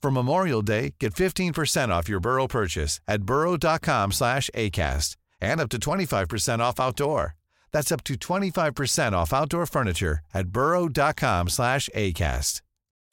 [0.00, 5.68] For Memorial Day, get 15% off your Burrow purchase at burrow.com slash ACAST and up
[5.70, 7.34] to 25% off outdoor.
[7.72, 12.62] That's up to 25% off outdoor furniture at burrow.com slash ACAST.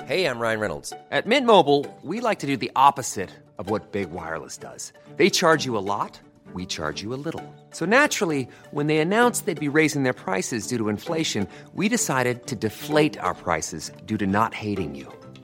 [0.04, 0.94] Hey, I'm Ryan Reynolds.
[1.10, 4.92] At Mint Mobile, we like to do the opposite of what Big Wireless does.
[5.16, 6.20] They charge you a lot,
[6.54, 7.44] we charge you a little.
[7.72, 12.46] So naturally, when they announced they'd be raising their prices due to inflation, we decided
[12.48, 15.12] to deflate our prices due to not hating you.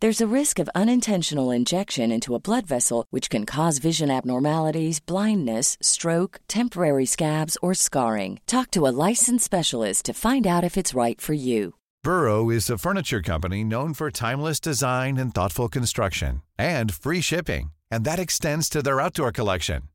[0.00, 5.00] There's a risk of unintentional injection into a blood vessel, which can cause vision abnormalities,
[5.00, 8.38] blindness, stroke, temporary scabs, or scarring.
[8.46, 11.74] Talk to a licensed specialist to find out if it's right for you.
[12.04, 17.72] Burrow is a furniture company known for timeless design and thoughtful construction and free shipping,
[17.90, 19.88] and that extends to their outdoor collection.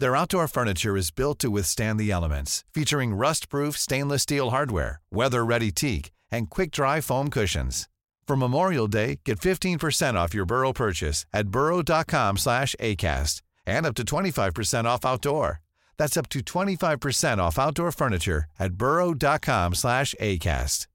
[0.00, 5.70] Their outdoor furniture is built to withstand the elements, featuring rust-proof stainless steel hardware, weather-ready
[5.70, 7.88] teak, and quick-dry foam cushions.
[8.26, 13.94] For Memorial Day, get 15% off your Burrow purchase at burrow.com slash ACAST and up
[13.94, 15.60] to 25% off outdoor.
[15.96, 20.88] That's up to 25% off outdoor furniture at burrow.com slash ACAST.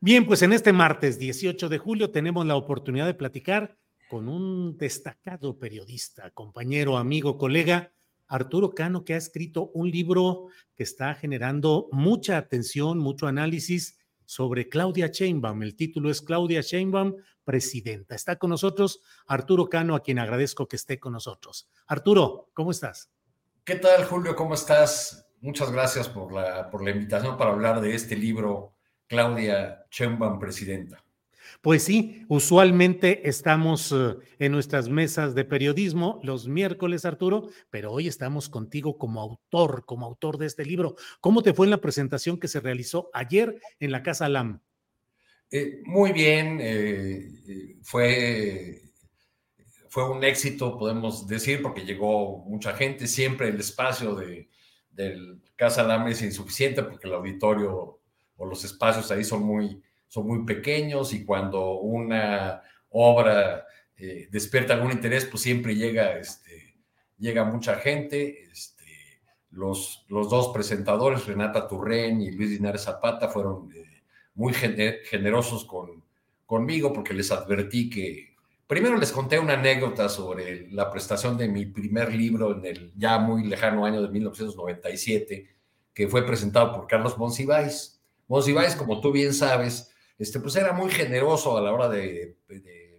[0.00, 3.76] Bien, pues en este martes 18 de julio tenemos la oportunidad de platicar
[4.08, 7.90] con un destacado periodista, compañero, amigo, colega,
[8.28, 13.98] Arturo Cano, que ha escrito un libro que está generando mucha atención, mucho análisis
[14.28, 15.62] sobre Claudia Sheinbaum.
[15.62, 18.14] El título es Claudia Sheinbaum, presidenta.
[18.14, 21.70] Está con nosotros Arturo Cano, a quien agradezco que esté con nosotros.
[21.86, 23.10] Arturo, ¿cómo estás?
[23.64, 24.36] ¿Qué tal, Julio?
[24.36, 25.26] ¿Cómo estás?
[25.40, 28.74] Muchas gracias por la, por la invitación para hablar de este libro,
[29.06, 31.02] Claudia Sheinbaum, presidenta.
[31.60, 38.08] Pues sí, usualmente estamos eh, en nuestras mesas de periodismo los miércoles, Arturo, pero hoy
[38.08, 40.96] estamos contigo como autor, como autor de este libro.
[41.20, 44.60] ¿Cómo te fue en la presentación que se realizó ayer en la Casa LAM?
[45.50, 48.82] Eh, muy bien, eh, fue,
[49.88, 53.06] fue un éxito, podemos decir, porque llegó mucha gente.
[53.06, 54.48] Siempre el espacio de,
[54.90, 58.00] del Casa LAM es insuficiente porque el auditorio
[58.36, 64.74] o los espacios ahí son muy son muy pequeños y cuando una obra eh, despierta
[64.74, 66.76] algún interés, pues siempre llega, este,
[67.18, 68.44] llega mucha gente.
[68.50, 68.84] Este,
[69.50, 74.02] los, los dos presentadores, Renata Turren y Luis Dinares Zapata, fueron eh,
[74.34, 76.04] muy generosos con,
[76.46, 78.36] conmigo porque les advertí que,
[78.68, 83.18] primero les conté una anécdota sobre la prestación de mi primer libro en el ya
[83.18, 85.48] muy lejano año de 1997,
[85.92, 88.00] que fue presentado por Carlos Monsiváis.
[88.28, 92.36] Monsiváis, como tú bien sabes, este, pues era muy generoso a la hora de,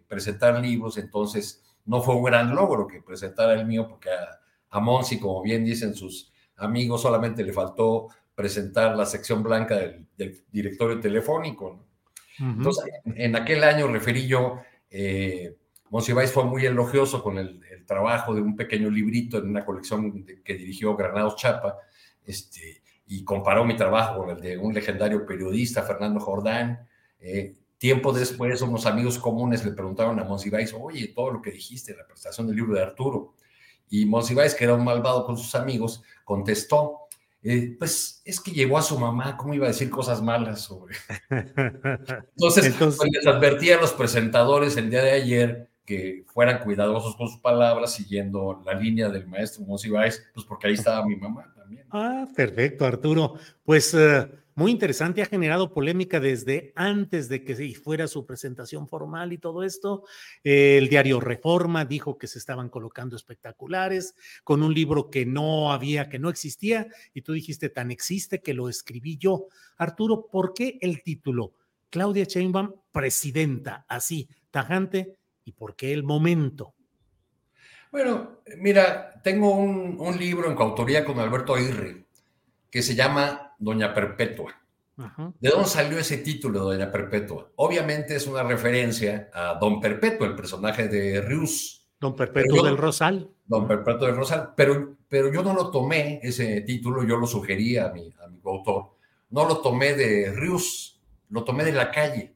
[0.07, 4.39] presentar libros, entonces no fue un gran logro que presentara el mío, porque a,
[4.71, 8.07] a Monsi, como bien dicen sus amigos, solamente le faltó
[8.39, 11.85] presentar la sección blanca del, directorio telefónico.
[12.39, 15.57] Entonces, en aquel año referí yo, eh,
[15.89, 20.53] Monsiváis fue muy elogioso con el, trabajo de un pequeño librito en una colección que
[20.53, 21.79] dirigió Granados Chapa,
[22.23, 26.87] este, y comparó mi trabajo con el de un legendario periodista, Fernando Jordán,
[27.19, 31.95] eh, tiempo después, unos amigos comunes le preguntaron a Monsiváis, oye, todo lo que dijiste,
[31.95, 33.33] la presentación del libro de Arturo.
[33.89, 37.07] Y Monsiváis, que era un malvado con sus amigos, contestó,
[37.41, 40.95] eh, pues es que llegó a su mamá, ¿cómo iba a decir cosas malas sobre?
[41.29, 47.29] Entonces, Pues les advertí a los presentadores el día de ayer que fueran cuidadosos con
[47.29, 51.85] sus palabras, siguiendo la línea del maestro Monsiváis, pues porque ahí estaba mi mamá también.
[51.89, 53.35] Ah, perfecto, Arturo.
[53.63, 54.27] Pues uh,
[54.59, 59.63] muy interesante, ha generado polémica desde antes de que fuera su presentación formal y todo
[59.63, 60.03] esto.
[60.43, 66.09] El diario Reforma dijo que se estaban colocando espectaculares con un libro que no había,
[66.09, 69.47] que no existía, y tú dijiste, tan existe que lo escribí yo.
[69.77, 71.53] Arturo, ¿por qué el título?
[71.89, 75.15] Claudia Sheinbaum, presidenta, así, tajante,
[75.45, 76.75] y por qué el momento?
[77.93, 82.07] Bueno, mira, tengo un, libro en coautoría con Alberto Aguirre
[82.69, 84.55] que se llama Doña Perpetua.
[85.39, 87.51] ¿De dónde salió ese título, Doña Perpetua?
[87.55, 91.87] Obviamente es una referencia a Don Perpetuo, el personaje de Rius.
[91.99, 93.29] Don Perpetuo del Rosal.
[93.45, 97.77] Don Perpetuo del Rosal, pero, pero yo no lo tomé, ese título, yo lo sugerí
[97.77, 98.95] a mi, a mi coautor,
[99.29, 102.33] no lo tomé de Rius, lo tomé de la calle.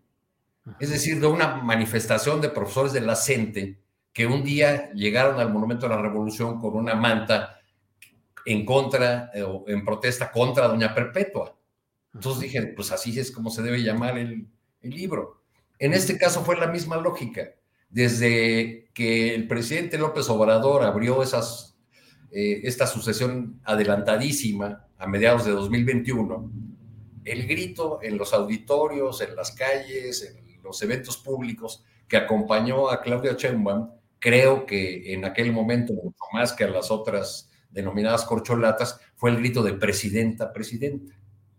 [0.80, 3.80] Es decir, de una manifestación de profesores de la CENTE
[4.14, 7.60] que un día llegaron al Monumento de la Revolución con una manta
[8.46, 11.58] en contra eh, o en protesta contra Doña Perpetua.
[12.14, 14.48] Entonces dije, pues así es como se debe llamar el,
[14.82, 15.42] libro.
[15.80, 17.52] En este caso fue la misma lógica.
[17.90, 21.78] Desde que el presidente López Obrador abrió esas,
[22.32, 26.52] eh, esta sucesión adelantadísima a mediados de 2021,
[27.24, 33.02] el grito en los auditorios, en las calles, en los eventos públicos que acompañó a
[33.02, 33.90] Claudia Sheinbaum,
[34.20, 39.38] creo que en aquel momento, mucho más que a las otras denominadas corcholatas, fue el
[39.38, 41.14] grito de presidenta, presidenta.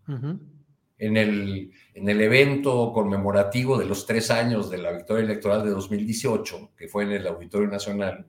[0.06, 5.70] en, el, en el evento conmemorativo de los tres años de la victoria electoral de
[5.70, 8.26] 2018, que fue en el Auditorio Nacional,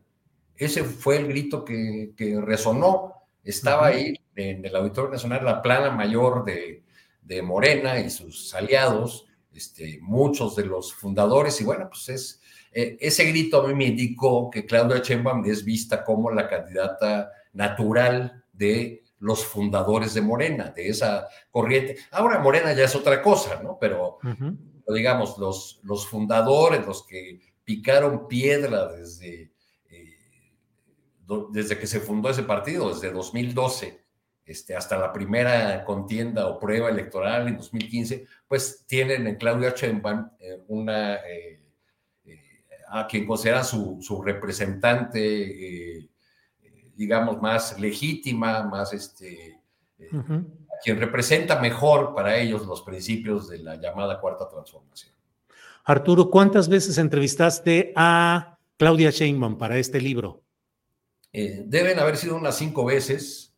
[0.55, 3.13] ese fue el grito que, que resonó.
[3.43, 6.83] Estaba ahí en el Auditorio Nacional la plana mayor de,
[7.21, 12.41] de Morena y sus aliados, este, muchos de los fundadores, y bueno, pues es,
[12.71, 17.31] eh, ese grito a mí me indicó que Claudia Sheinbaum es vista como la candidata
[17.55, 21.97] natural de los fundadores de Morena, de esa corriente.
[22.11, 23.77] Ahora Morena ya es otra cosa, ¿no?
[23.79, 24.19] Pero,
[24.87, 29.51] digamos, los, los fundadores, los que picaron piedra desde,
[29.89, 30.17] eh,
[31.49, 34.05] desde que se fundó ese partido, desde 2012
[34.45, 40.29] este, hasta la primera contienda o prueba electoral en 2015, pues tienen en Claudia Sheinbaum
[40.39, 41.61] eh, una, eh,
[42.89, 46.09] a quien considera su, su representante
[46.95, 49.59] digamos, más legítima, más este,
[49.99, 50.09] eh,
[50.83, 55.13] quien representa mejor para ellos los principios de la llamada cuarta transformación.
[55.83, 60.41] Arturo, ¿cuántas veces entrevistaste a Claudia Sheinbaum para este libro?
[61.31, 63.53] Eh, deben haber sido unas cinco veces.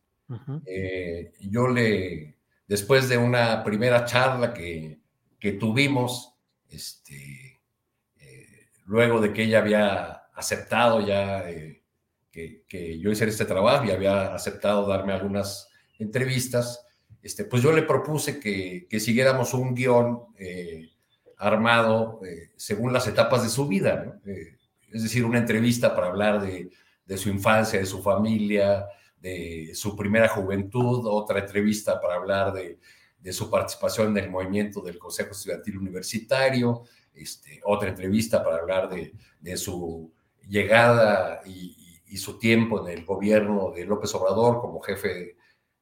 [0.66, 2.36] Eh, yo le,
[2.66, 4.98] después de una primera charla que,
[5.38, 6.34] que tuvimos,
[6.68, 7.60] este,
[8.84, 11.44] luego de que ella había aceptado ya
[12.68, 15.68] que, yo hiciera este trabajo y había aceptado darme algunas
[15.98, 16.86] entrevistas,
[17.22, 20.90] este, pues yo le propuse que, que siguiéramos un guion eh,
[21.36, 24.56] armado eh, según las etapas de su vida, eh,
[24.90, 26.70] es decir, una entrevista para hablar de,
[27.04, 28.86] de, su infancia, de su familia,
[29.20, 32.78] de su primera juventud, otra entrevista para hablar de,
[33.20, 38.88] de su participación en el movimiento del Consejo Estudiantil Universitario, este, otra entrevista para hablar
[38.88, 40.12] de, de su
[40.48, 41.76] llegada y,
[42.10, 45.36] y su tiempo en el gobierno de López Obrador como jefe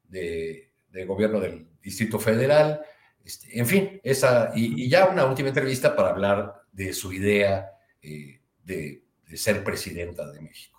[0.04, 0.71] de,
[1.06, 2.80] gobierno del Distrito Federal.
[3.25, 8.40] Este, en fin, esa, y, ya una última entrevista para hablar de su idea eh,
[8.64, 10.75] de, de ser presidenta de México.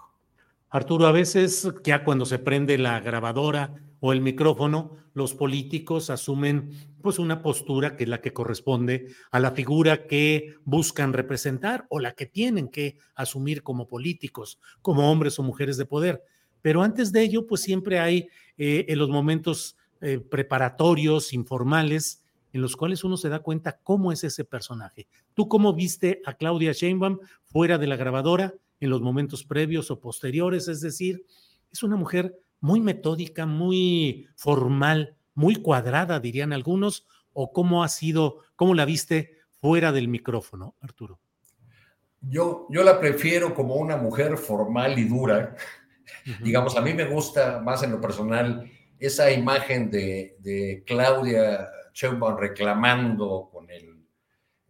[0.70, 6.72] Arturo, a veces ya cuando se prende la grabadora o el micrófono, los políticos asumen
[7.02, 12.00] pues una postura que es la que corresponde a la figura que buscan representar o
[12.00, 16.22] la que tienen que asumir como políticos, como hombres o mujeres de poder.
[16.62, 22.62] Pero antes de ello, pues siempre hay eh, en los momentos eh, preparatorios, informales, en
[22.62, 25.08] los cuales uno se da cuenta cómo es ese personaje.
[25.34, 30.00] ¿Tú cómo viste a Claudia Sheinbaum fuera de la grabadora en los momentos previos o
[30.00, 30.68] posteriores?
[30.68, 31.26] Es decir,
[31.72, 38.40] es una mujer muy metódica, muy formal, muy cuadrada, dirían algunos, o cómo ha sido,
[38.56, 41.20] cómo la viste fuera del micrófono, Arturo?
[42.22, 45.56] Yo, yo la prefiero como una mujer formal y dura.
[46.42, 48.70] Digamos, a mí me gusta más en lo personal
[49.00, 54.04] esa imagen de, Claudia Sheinbaum reclamando con el,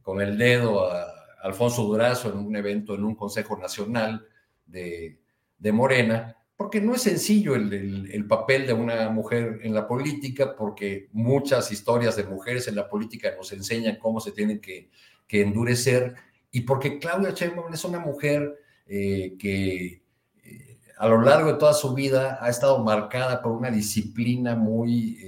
[0.02, 4.26] con el dedo a Alfonso Durazo en un evento, en un Consejo Nacional
[4.66, 5.20] de,
[5.58, 11.08] de Morena, porque no es sencillo el, papel de una mujer en la política, porque
[11.12, 14.90] muchas historias de mujeres en la política nos enseñan cómo se tienen que,
[15.30, 16.16] endurecer,
[16.52, 20.02] y porque Claudia Sheinbaum es una mujer eh, que
[20.44, 25.20] eh, a lo largo de toda su vida ha estado marcada por una disciplina muy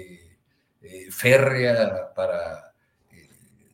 [0.82, 2.74] eh, férrea para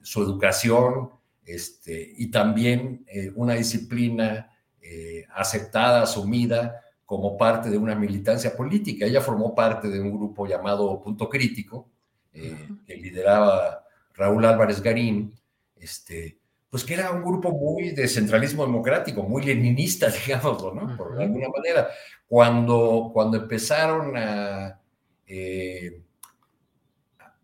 [0.02, 1.10] su educación,
[1.46, 4.52] este, y también una disciplina
[5.34, 9.06] aceptada, asumida, como parte de una militancia política.
[9.06, 11.90] Ella formó parte de un grupo llamado Punto Crítico,
[12.34, 13.86] eh, que lideraba
[14.16, 15.34] Raúl Álvarez Garín,
[15.76, 20.98] este, pues que era un grupo muy de centralismo democrático, muy leninista, digámoslo, ¿no?
[20.98, 21.90] Por alguna manera.
[22.28, 24.82] Cuando, cuando empezaron a,
[25.28, 26.02] eh,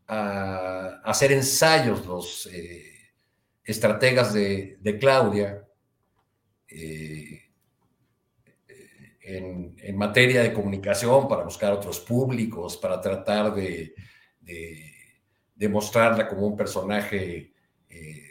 [0.08, 2.91] a, hacer ensayos los eh,
[3.64, 5.66] estrategas de, de Claudia,
[9.24, 13.94] en, materia de comunicación para buscar otros públicos, para tratar de,
[14.42, 17.54] de, mostrarla como un personaje
[17.88, 18.24] eh,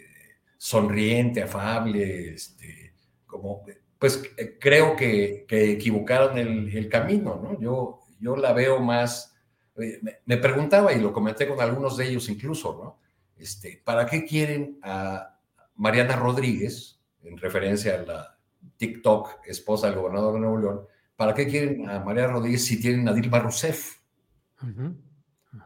[0.57, 2.95] sonriente, afable, este,
[3.27, 3.65] como,
[3.99, 7.61] pues eh, creo que, que equivocaron el, camino, ¿no?
[7.61, 9.37] Yo, yo la veo más,
[9.77, 13.10] eh, me, preguntaba y lo comenté con algunos de ellos incluso, ¿no?
[13.41, 15.39] Este, ¿Para qué quieren a
[15.77, 18.39] Mariana Rodríguez, en referencia a la
[18.77, 20.81] TikTok, esposa del gobernador de Nuevo León,
[21.17, 23.99] ¿para qué quieren a María Rodríguez si tienen a Dilma Rousseff?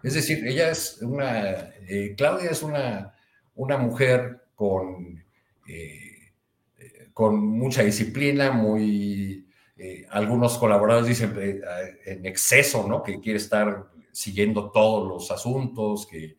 [0.05, 1.51] Es decir, ella es una,
[1.89, 3.13] eh, Claudia es una,
[3.57, 5.25] una mujer con,
[5.67, 6.33] eh,
[7.13, 11.35] con mucha disciplina, muy, eh, algunos colaboradores dicen
[12.07, 13.03] en exceso, ¿no?
[13.03, 16.37] Que quiere estar siguiendo todos los asuntos, que,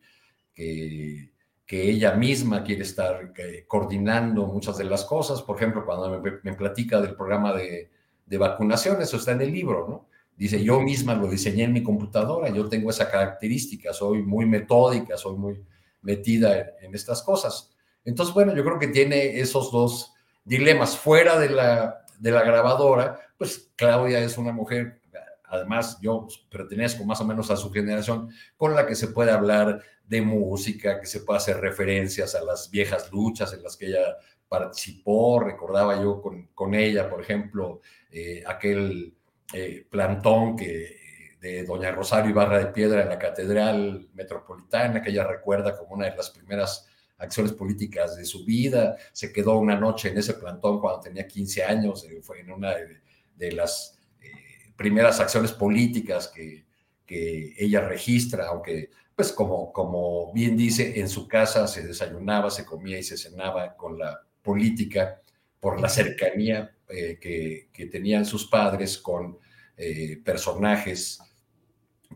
[0.56, 1.30] que,
[1.68, 3.32] ella misma quiere estar
[3.66, 5.42] coordinando muchas de las cosas.
[5.42, 7.90] Por ejemplo, cuando me platica del programa de,
[8.26, 10.08] de vacunación, eso está en el libro, ¿no?
[10.36, 15.16] Dice, yo misma lo diseñé en mi computadora, yo tengo esa característica, soy muy metódica,
[15.16, 15.64] soy muy
[16.02, 17.70] metida en, estas cosas.
[18.04, 20.12] Entonces, bueno, yo creo que tiene esos dos
[20.44, 20.96] dilemas.
[20.96, 25.00] Fuera de la, de la grabadora, pues Claudia es una mujer,
[25.44, 29.82] además yo pertenezco más o menos a su generación, con la que se puede hablar
[30.06, 34.16] de música, que se puede hacer referencias a las viejas luchas en las que ella
[34.48, 39.14] participó, recordaba yo con, con ella, por ejemplo, eh, aquel
[39.52, 45.24] eh, plantón que, de Doña Rosario Ibarra de Piedra en la Catedral Metropolitana, que ella
[45.24, 48.96] recuerda como una de las primeras acciones políticas de su vida.
[49.12, 52.74] Se quedó una noche en ese plantón cuando tenía 15 años, eh, fue en una
[52.74, 53.98] de, las
[54.76, 56.64] primeras acciones políticas que,
[57.04, 62.66] que, ella registra, aunque, pues como, como bien dice, en su casa se desayunaba, se
[62.66, 65.22] comía y se cenaba con la política
[65.58, 69.38] por la cercanía eh, que, tenían sus padres con
[69.76, 71.18] eh, personajes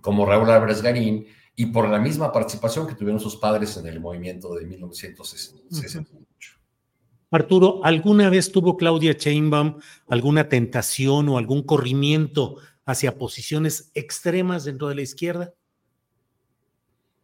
[0.03, 1.27] como Raúl Álvarez Garín
[1.57, 6.59] y por la misma participación que tuvieron sus padres en el movimiento de 1968.
[7.31, 9.79] Arturo, ¿alguna vez tuvo Claudia Sheinbaum
[10.09, 15.55] alguna tentación o algún corrimiento hacia posiciones extremas dentro de la izquierda?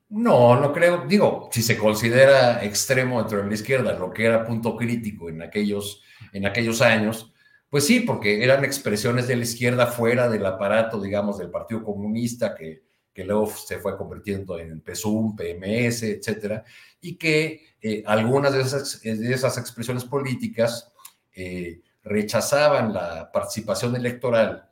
[0.09, 1.05] No, no creo.
[1.07, 5.43] Digo, si se considera extremo dentro de la izquierda, lo que era punto crítico en
[5.43, 7.33] aquellos, en aquellos años,
[7.69, 12.55] pues sí, porque eran expresiones de la izquierda fuera del aparato, digamos, del Partido Comunista,
[12.55, 16.63] que, que luego se fue convirtiendo en PSUM, PMS, etcétera,
[17.01, 20.93] y que eh, algunas de esas, de esas, expresiones políticas
[21.33, 24.71] eh, rechazaban la participación electoral,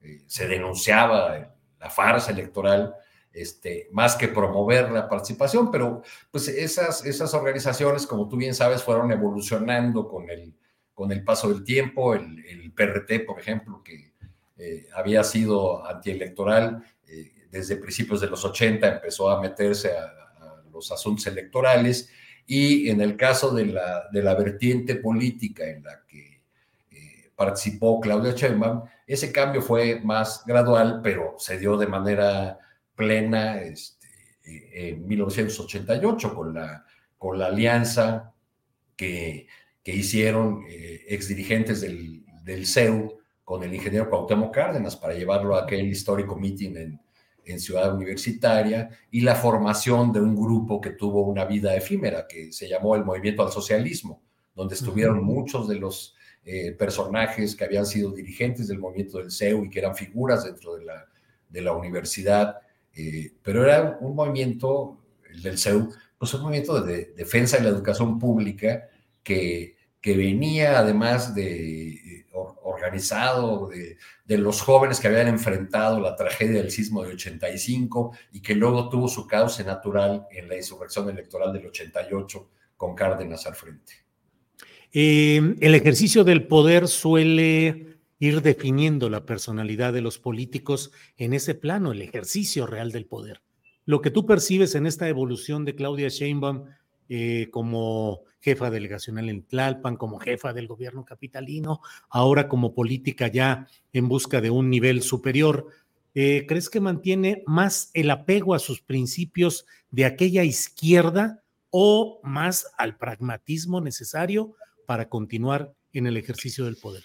[0.00, 2.94] eh, se denunciaba la farsa electoral,
[3.32, 8.82] este, más que promover la participación, pero pues esas, esas organizaciones, como tú bien sabes,
[8.82, 10.54] fueron evolucionando con el
[11.00, 14.12] con el paso del tiempo, el, PRT, por ejemplo, que
[14.58, 20.12] eh, había sido antielectoral eh, desde principios de los 80, empezó a meterse a,
[20.70, 22.10] los asuntos electorales.
[22.46, 26.42] Y en el caso de la, de la vertiente política en la que
[26.90, 32.58] eh, participó Claudia Sheinbaum, ese cambio fue más gradual, pero se dio de manera
[33.00, 34.08] plena este,
[34.72, 36.84] en 1988 con la,
[37.16, 38.34] con la alianza
[38.96, 39.46] que
[39.82, 45.62] que hicieron eh, exdirigentes del, del CEU con el ingeniero Cuauhtémoc Cárdenas para llevarlo a
[45.62, 47.00] aquel histórico meeting en,
[47.44, 52.52] en Ciudad Universitaria y la formación de un grupo que tuvo una vida efímera que
[52.52, 54.22] se llamó el Movimiento al Socialismo,
[54.54, 56.14] donde estuvieron muchos de los
[56.44, 60.76] eh, personajes que habían sido dirigentes del movimiento del CEU y que eran figuras dentro
[60.76, 61.06] de la,
[61.48, 62.56] de la universidad,
[62.94, 64.98] eh, pero era un movimiento,
[65.30, 68.88] el del CEU, pues un movimiento de defensa de la educación pública
[69.22, 72.24] que que venía además de
[72.62, 78.40] organizado de, de, los jóvenes que habían enfrentado la tragedia del sismo de 85 y
[78.40, 83.54] que luego tuvo su cauce natural en la insurrección electoral del 88 con Cárdenas al
[83.54, 83.92] frente.
[84.92, 87.89] Eh, el ejercicio del poder suele
[88.20, 93.42] ir definiendo la personalidad de los políticos en ese plano, el ejercicio real del poder.
[93.86, 96.66] Lo que tú percibes en esta evolución de Claudia Sheinbaum
[97.08, 103.66] eh, como jefa delegacional en Tlalpan, como jefa del gobierno capitalino, ahora como política ya
[103.92, 105.66] en busca de un nivel superior.
[106.14, 112.66] Eh, ¿Crees que mantiene más el apego a sus principios de aquella izquierda o más
[112.76, 114.54] al pragmatismo necesario
[114.86, 117.02] para continuar en el ejercicio del poder?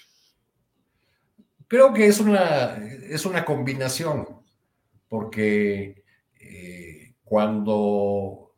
[1.67, 2.77] Creo que es una,
[3.09, 4.27] es una combinación,
[5.07, 6.03] porque
[6.39, 8.53] eh, cuando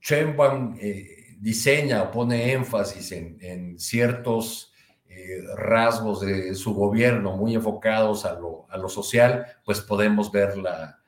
[0.00, 4.72] Sheinbaum eh, diseña o pone énfasis en, ciertos
[5.08, 10.56] eh, rasgos de su gobierno muy enfocados a lo, a lo social, pues podemos ver
[10.56, 11.00] la,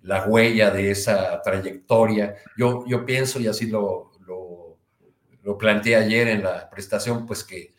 [0.00, 2.36] la, huella de esa trayectoria.
[2.56, 4.78] Yo, yo pienso, y así lo, lo,
[5.42, 7.74] lo planteé ayer en la prestación, pues que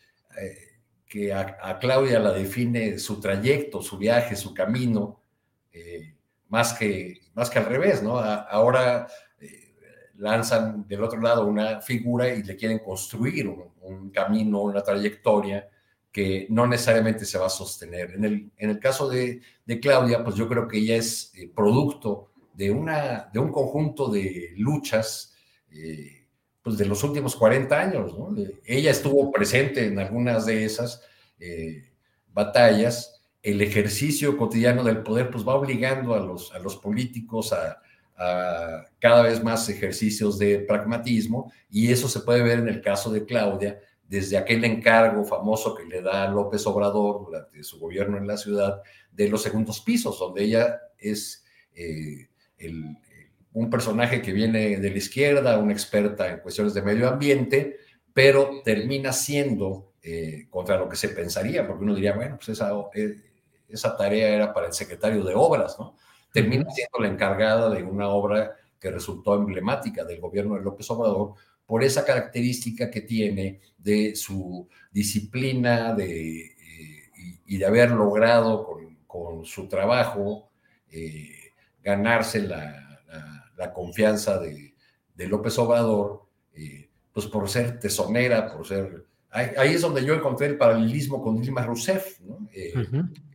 [1.32, 5.20] a, Claudia la define su trayecto, su viaje, su camino,
[5.72, 6.14] eh,
[6.48, 8.18] más, que, más que al revés, ¿no?
[8.18, 9.06] ahora
[9.38, 9.74] eh,
[10.16, 15.68] lanzan del otro lado una figura y le quieren construir un, camino, una trayectoria
[16.10, 18.12] que no necesariamente se va a sostener.
[18.12, 19.40] En el, en el caso de,
[19.80, 24.52] Claudia, pues yo creo que ella es eh, producto de, una, de un conjunto de
[24.56, 25.34] luchas
[26.66, 28.18] pues de los últimos 40 años.
[28.18, 28.34] ¿no?
[28.64, 31.00] Ella estuvo presente en algunas de esas
[31.38, 31.92] eh,
[32.34, 33.22] batallas.
[33.40, 37.80] El ejercicio cotidiano del poder pues va obligando a los, a los políticos a,
[38.98, 43.24] cada vez más ejercicios de pragmatismo y eso se puede ver en el caso de
[43.24, 48.38] Claudia, desde aquel encargo famoso que le da López Obrador durante su gobierno en la
[48.38, 48.82] ciudad
[49.12, 51.44] de los segundos pisos, donde ella es
[51.76, 52.96] eh, el,
[53.56, 57.78] un personaje que viene de la izquierda, una experta en cuestiones de medio ambiente,
[58.12, 62.70] pero termina siendo eh, contra lo que se pensaría, porque uno diría, bueno, pues esa,
[62.94, 63.16] eh,
[63.66, 65.96] esa tarea era para el secretario de Obras, ¿no?
[66.30, 71.32] Termina siendo la encargada de una obra que resultó emblemática del gobierno de López Obrador
[71.64, 77.10] por esa característica que tiene de su disciplina de, eh,
[77.46, 80.50] y, de haber logrado con, con su trabajo
[81.82, 84.74] ganarse la, la confianza de,
[85.16, 89.06] López Obrador, eh, pues por ser tesonera, por ser...
[89.30, 92.48] Ahí, es donde yo encontré el paralelismo con Dilma Rousseff, ¿no?
[92.54, 92.72] Eh,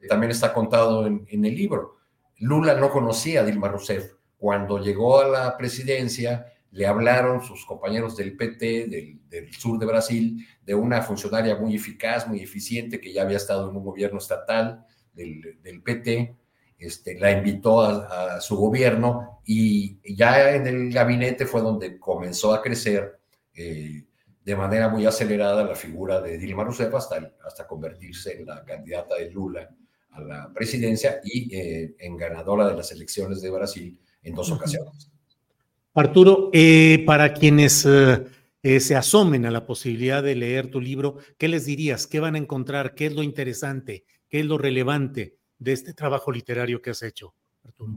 [0.08, 1.98] también está contado en, el libro.
[2.38, 4.14] Lula no conocía a Dilma Rousseff.
[4.38, 10.48] Cuando llegó a la presidencia, le hablaron sus compañeros del PT, del, sur de Brasil,
[10.64, 14.84] de una funcionaria muy eficaz, muy eficiente, que ya había estado en un gobierno estatal
[15.14, 16.36] del, del PT,
[16.82, 22.62] este, la invitó a, su gobierno y ya en el gabinete fue donde comenzó a
[22.62, 23.20] crecer
[23.54, 24.04] eh,
[24.44, 29.14] de manera muy acelerada la figura de Dilma Rousseff hasta, hasta convertirse en la candidata
[29.16, 29.70] de Lula
[30.10, 35.12] a la presidencia y eh, en ganadora de las elecciones de Brasil en dos ocasiones.
[35.94, 37.88] Arturo, eh, para quienes
[38.64, 42.08] se asomen a la posibilidad de leer tu libro, ¿qué les dirías?
[42.08, 42.96] ¿Qué van a encontrar?
[42.96, 44.06] ¿Qué es lo interesante?
[44.30, 45.41] ¿Qué es lo relevante?
[45.62, 47.94] De este trabajo literario que has hecho, Arturo.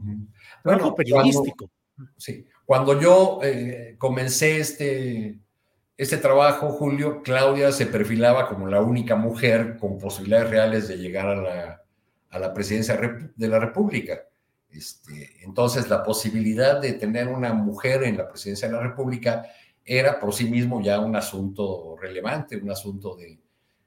[0.61, 1.71] Trabajo periodístico.
[1.95, 5.39] Cuando, sí, cuando yo eh, comencé este,
[5.97, 11.27] este trabajo, Julio, Claudia se perfilaba como la única mujer con posibilidades reales de llegar
[11.27, 11.83] a la,
[12.29, 12.99] a la presidencia
[13.35, 14.21] de la República.
[14.69, 19.43] Este, entonces, la posibilidad de tener una mujer en la presidencia de la República
[19.83, 23.39] era por sí mismo ya un asunto relevante, un asunto de,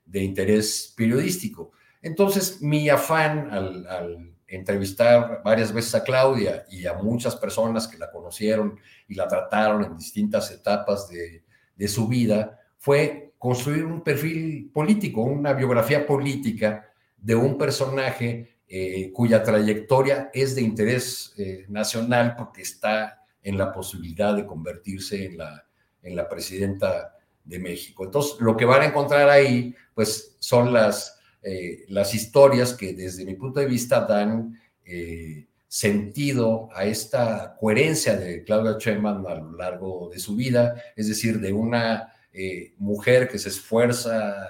[0.04, 1.70] de interés periodístico.
[2.02, 8.10] Entonces, mi afán al, entrevistar varias veces a Claudia y a muchas personas que la
[8.10, 11.42] conocieron y la trataron en distintas etapas de,
[11.86, 19.42] su vida fue construir un perfil político, una biografía política de un personaje eh, cuya
[19.42, 25.66] trayectoria es de interés eh, nacional porque está en la posibilidad de convertirse en la,
[26.02, 28.04] en la presidenta de México.
[28.04, 33.24] Entonces, lo que van a encontrar ahí, pues, son las eh, las historias que desde
[33.24, 39.52] mi punto de vista dan eh, sentido a esta coherencia de Claudia Sheinbaum a lo
[39.52, 44.48] largo de su vida, es decir, de una eh, mujer que se esfuerza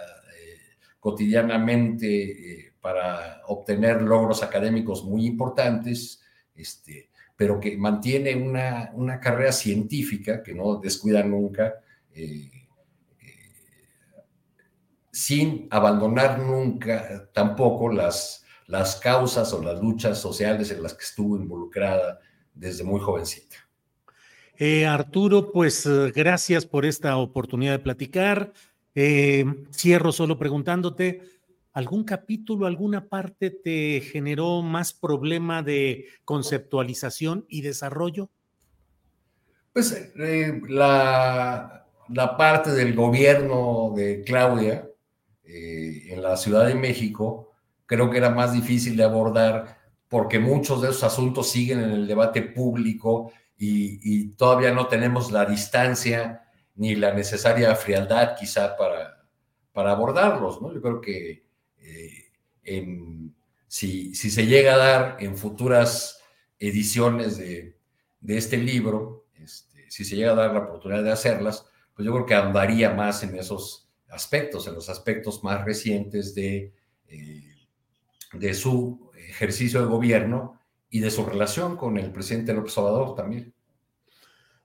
[1.01, 6.21] cotidianamente para obtener logros académicos muy importantes,
[6.55, 11.81] este, pero que mantiene una, una carrera científica que no descuida nunca
[15.19, 21.37] sin abandonar nunca tampoco las, las causas o las luchas sociales en las que estuvo
[21.37, 22.21] involucrada
[22.55, 23.57] desde muy jovencita.
[24.57, 28.53] Eh, Arturo, pues eh, gracias por esta oportunidad de platicar.
[28.95, 31.23] Eh, cierro solo preguntándote,
[31.73, 38.31] ¿algún capítulo, alguna parte te generó más problema de conceptualización y desarrollo?
[39.73, 40.13] Pues
[40.69, 44.89] la, la, parte del gobierno de Claudia
[45.49, 47.53] en la Ciudad de México
[47.87, 52.07] creo que era más difícil de abordar porque muchos de esos asuntos siguen en el
[52.07, 56.43] debate público y, todavía no tenemos la distancia
[56.77, 59.27] ni la necesaria frialdad quizá para,
[59.73, 60.73] para abordarlos, ¿no?
[60.73, 61.45] Yo creo que
[61.79, 62.31] eh,
[63.67, 66.23] si, si, se llega a dar en futuras
[66.59, 67.77] ediciones de,
[68.21, 72.13] de este libro, este, si se llega a dar la oportunidad de hacerlas, pues yo
[72.13, 76.73] creo que andaría más en esos aspectos, en los aspectos más recientes de,
[77.09, 77.55] eh,
[78.33, 83.55] de su ejercicio de gobierno y de su relación con el presidente López Obrador también.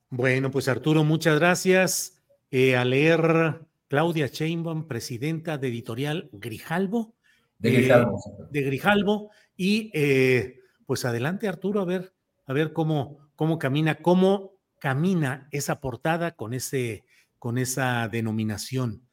[0.09, 2.23] Bueno, pues Arturo, muchas gracias.
[2.51, 7.15] Eh, a leer Claudia Sheinbaum, presidenta de Editorial Grijalbo.
[7.57, 8.17] De Grijalbo.
[8.17, 9.31] Eh, de Grijalbo.
[9.57, 12.13] Y eh, pues adelante, Arturo, a ver,
[12.45, 17.05] a ver cómo, cómo camina, cómo camina esa portada con, ese,
[17.39, 19.07] con esa denominación.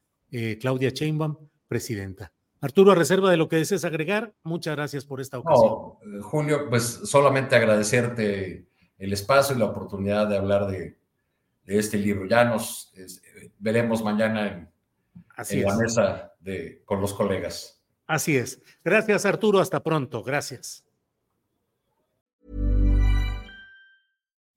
[0.60, 2.32] Claudia Sheinbaum, presidenta.
[2.60, 5.70] Arturo, a reserva de lo que desees agregar, muchas gracias por esta ocasión.
[6.04, 8.66] No, Julio, pues solamente agradecerte
[8.98, 10.98] el espacio y la oportunidad de hablar de,
[11.64, 12.26] este libro.
[12.26, 12.92] Ya nos
[13.58, 14.68] veremos mañana
[15.48, 17.80] en, la mesa de, con los colegas.
[18.06, 18.60] Así es.
[18.84, 19.60] Gracias, Arturo.
[19.60, 20.22] Hasta pronto.
[20.22, 20.84] Gracias.